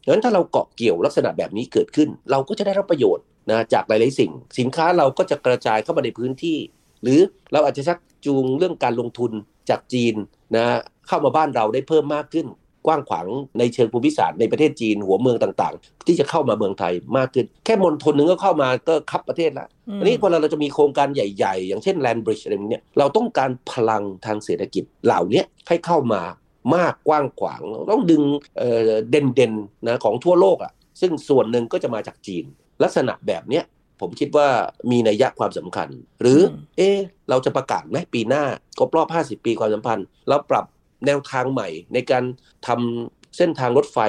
[0.07, 6.57] นั้นถ้าเราเกาะเกี่ยวลักษณะแบบนี้เกิดขึ้น เราก็จะได้รับประโยชน์นะจากหลายๆสิ่ง สินค้าเราก็จะกระจายเข้ามาในพื้นที่
[7.03, 7.19] หรือ
[7.53, 9.31] เราอาจจะชักจูงเรื่องการลงทุน
[9.69, 10.15] จากจีน
[10.55, 10.65] นะ
[11.07, 12.47] เข้ามาบ้านเราได้เพิ่มมากขึ้น
[12.85, 13.27] กว้างขวาง
[13.59, 19.67] ในเชิงภูมิศาสตร์ในประเทศจีนหัวเมืองต่างๆ ที่จะเข้ามาเมืองไทยมากขึ้น แค่มณฑลหนึ่งก็เข้ามาก็คับประเทศละ
[19.99, 26.21] อันนี้พอเราจะมีโครงการใหญ่ ๆ อย่างเช่นแลนบริดจ์อะไรพวกนี้เราต้องการพลังทางเศรษฐกิจเหล่านี้ให้เข้ามา
[26.75, 28.23] มากกว้างขวางต้องดึง
[29.09, 32.45] เด่นๆนะของทั่วโลกอะซึ่งส่วนหนึ่งก็จะมาจากจีน
[32.83, 33.63] ลักษณะแบบเนี้ย
[34.01, 34.47] ผมคิดว่า
[34.91, 35.89] มีนัยยะความสำคัญ
[36.21, 36.41] หรือ
[36.77, 36.97] เออ
[37.29, 38.43] เราจะประกาศไหมปีหน้า
[38.77, 39.07] ครบรอบ
[39.39, 40.65] 50 ปีความสัมพันธ์แล้วปรับ
[41.05, 42.23] แนวทางใหม่ในการ
[42.67, 43.99] ทำเส้นทางรถไฟ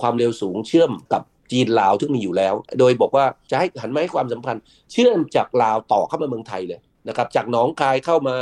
[0.00, 4.56] ความเร็วสูงเชื่อมกับจีนลาวที่มีอยู่แล้ว โดยบอกว่าจะให้หันมาให้ความสำคัญ
[4.92, 8.36] เชื่อมจากลาวต่อเข้ามาเมืองไทยเลย นะครับจากหนองคายเข้ามา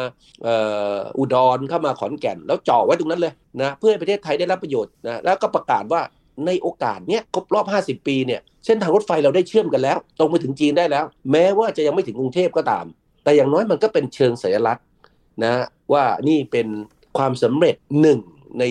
[1.19, 6.03] อุดรเข้ามาขอนแก่น แล้วจ่อไว้ตรงนั้นเลยนะเพื่อให้ประเทศไทยได้รับประโยชน์นะแล้วก็ประกาศว่า
[6.47, 7.67] ในโอกาสเนี้ยครบรอบ
[8.01, 12.85] 50 ปีเนี่ยเส้นทางรถไฟเราได้เชื่อมกันแล้ว ตรงไปถึงจีนได้แล้ว แม้ว่าจะยังไม่ถึงกรุงเทพก็ตาม
[13.25, 14.85] แต่อย่างน้อยมันก็เป็นเชิงสัญลักษณ์
[15.45, 15.55] นะ
[15.93, 16.69] ว่านี่เป็น
[17.19, 18.19] ความสำเร็จหนึ่ง
[18.61, 18.65] ใน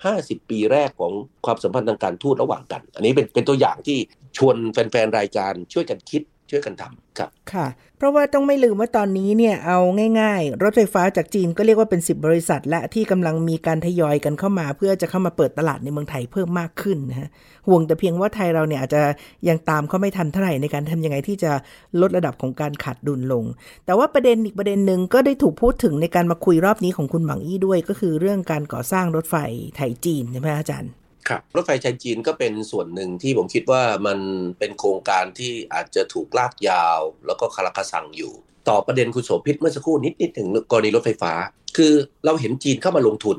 [0.00, 1.12] 50 ปีแรกของ
[1.46, 3.98] ความสัมพันธ์ทางการทูตระหว่างกัน อันนี้เป็นเป็นตัวอย่างที่
[4.36, 9.78] ชวนแฟนๆรายการช่วยกันคิด ช่วยกันทำครับค่ะ เพราะว่าต้องไม่ลืมว่าตอนนี้เนี่ยเอา
[10.20, 17.28] ง่ายๆ รถไฟฟ้าจากจีนก็เรียกว่าเป็น 10 บริษัท และที่กำลังมีการทยอยกันเข้ามา เพื่อจะเข้ามาเปิดตลาดในเมืองไทยเพิ่มมากขึ้นนะฮะ
[17.68, 19.02] ห่วงแต่เพียงว่าไทยเราเนี่ยอาจจะ
[19.48, 21.52] ยังตามเขาไม่ทันเท่าไหร่ในการทำยังไงที่จะ
[22.00, 23.44] ลดระดับของการขาดดุลลง
[23.86, 29.36] แต่ว่าประเด็นอีกประเด็นหนึ่งก็ได้ถูกพูดถึงในการมาคุยรอบนี้ของคุณหมังอี้ด้วย ก็คือเรื่องการก่อสร้างรถไฟ
[29.76, 30.92] ไทยจีนใช่ไหมอาจารย์
[31.30, 34.18] ครับรถไฟไทยจีนก็เป็นส่วนหนึ่งที่ผมคิดว่ามัน
[34.58, 38.32] เป็นโครงการที่อาจจะถูกลากยาว แล้วก็คาราคาซังอยู่
[38.68, 41.32] ต่อประเด็นคุณโสภิตเมื่อสักครู่นิดนิดถึงกรณีรถไฟฟ้า
[41.76, 41.92] คือ
[42.24, 43.38] เราเห็นจีนเข้ามาลงทุน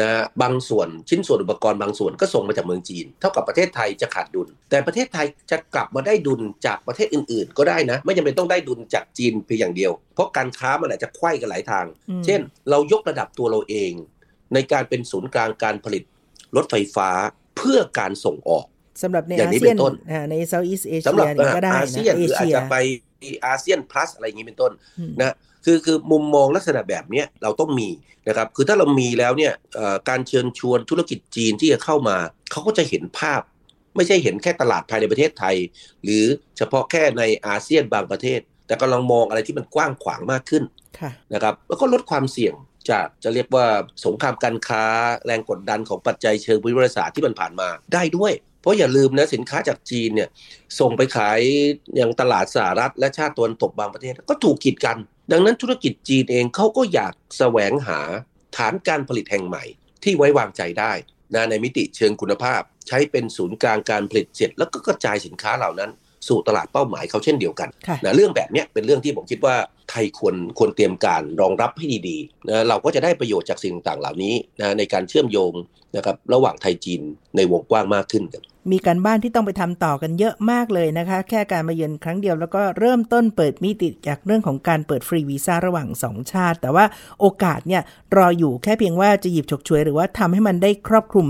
[0.00, 0.10] นะ
[0.42, 13.92] บางส่วนชิ้นส่วนอุปกรณ์บางส่วนก็ส่งมาจากเมืองจีน เท่ากับประเทศไทยจะขาดดุล แต่ประเทศไทยจะกลับมาได้ดุลจากประเทศอื่น ๆ ก็ได้นะ ไม่จำเป็นต้องได้ดุลจากจีนเพียงอย่างเดียว เพราะการค้ามันอาจจะไขว้กันหลายทางอืมเช่น เรายกระดับตัวเราเอง
[14.54, 16.02] ในการเป็นศูนย์กลางการผลิต
[16.56, 17.08] รถไฟฟ้า
[17.56, 18.64] เพื่อการส่งออก
[19.02, 22.76] สำหรับในอย่างอานี้เซียนเป็นต้นอ่าในเซาท์อีสเอสำหรับเชียก็ได้อานะเซียนหเอรืออาจเชียจะไป
[23.46, 27.88] อาเซียน plus อะไรอย่างนี้เป็นต้นอืมนะคือคือมุมมองลักษณะแบบเนี้ยเราต้องมี
[28.28, 32.16] นะครับคือถ้าเรามีแล้วเนี่ยเอ่อการเชิญชวนธุรกิจจีนที่จะเข้ามา
[32.50, 33.40] เขาก็จะเห็นภาพ
[33.96, 35.56] ไม่ใช่เห็นแค่ตลาดภายในประเทศไทย
[36.04, 36.24] หรือ
[36.56, 40.64] เฉพาะแค่ในอาเซียนบางประเทศ แต่กำลังมองอะไรที่มันกว้างขวางมากขึ้น
[40.98, 42.54] ค่ะนะครับแล้วก็ลดความเสี่ยง
[42.90, 43.66] จากจะเรียกว่า
[44.04, 44.84] สงครามการค้า
[45.26, 50.28] แรงกดดันของปัจจัยเชิงวิทยาศาสตร์ที่มันผ่านมาได้ด้วย เพราะอย่าลืมนะสินค้าจากจีนเนี่ย
[50.80, 51.40] ส่งไปขาย
[52.00, 54.98] ยังตลาดสหรัฐและชาติตะวันตกบางประเทศก็ถูกกีดกัน
[55.32, 58.00] ดังนั้นธุรกิจจีนเองเขาก็อยากแสวงหา
[58.56, 59.64] ฐานการผลิตแห่งใหม่
[60.04, 60.92] ที่ไว้วางใจได้
[61.34, 65.90] นะในมิติเชิงคุณภาพ ใช้เป็นศูนย์กลางการผลิตเสร็จ แล้วก็กระจายสินค้าเหล่านั้น
[66.28, 69.56] สู่ตลาดเป้าหมายเขาเช่นเดียวกันค่ะนะเรื่องแบบเนี้ยเป็นเรื่องที่ผมคิดว่า
[69.90, 75.52] ไทยควรควรเตรียมการรองรับให้ดีๆนะเราก็จะได้ประโยชน์จากสิ่งต่างๆเหล่านี้นะในการเชื่อมโยง
[75.96, 77.00] นะครับระหว่างไทยจีน
[77.36, 86.84] ในวงกว้างมากขึ้นครับมีการบ้านที่ต้องไปทำต่อกันเยอะมากเลยนะคะ แค่การมาเยือนครั้งเดียวแล้วก็เริ่มต้นเปิดมิติจากเรื่องของการเปิดฟรีวีซ่าระหว่างสองชาติ แต่ว่า
[87.20, 87.82] โอกาสเนี่ย
[88.16, 91.26] รออยู่แค่เพียงว่าจะหยิบฉกฉวยหรือว่าทำให้มันได้ครอบคลุม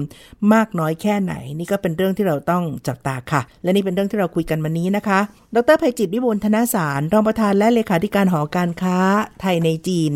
[0.54, 5.20] มากน้อยแค่ไหน นี่ก็เป็นเรื่องที่เราต้องจับตาค่ะ และนี่เป็นเรื่องที่เราคุยกันวันนี้นะคะ
[5.56, 8.98] ดรภัยจิตวิบูลย์ธนสารรองประธานและเลขาธิการหอการค้า
[9.40, 10.12] ไทยในจีน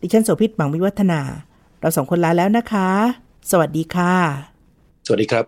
[0.00, 1.20] ดิฉันโสภิตหมังวิวัฒนา
[1.80, 2.88] เราสองคนลาแล้วนะคะ
[3.50, 4.14] สวัสดีค่ะ
[5.06, 5.44] สวัสดีครับ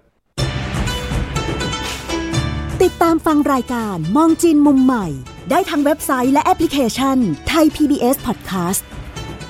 [2.82, 5.06] ติดตามฟังรายการมองจีนมุมใหม่
[5.50, 7.18] ได้ทางเว็บไซต์และแอปพลิเคชัน
[7.48, 8.82] ไทย PBS Podcast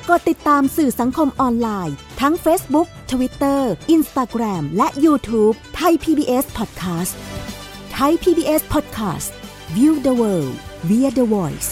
[0.09, 3.61] กดติดตามสื่อสังคมออนไลน์ ทั้ง Facebook Twitter
[3.97, 7.13] Instagram และ YouTube ไทย PBS Podcast
[7.93, 9.31] ไทย PBS Podcast
[9.77, 10.55] View the world
[10.89, 11.71] via the voice